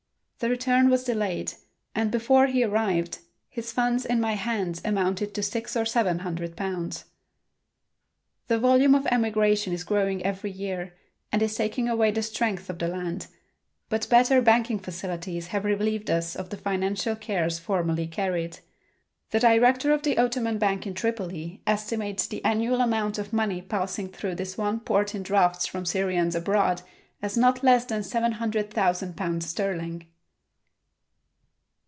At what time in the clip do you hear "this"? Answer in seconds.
24.33-24.57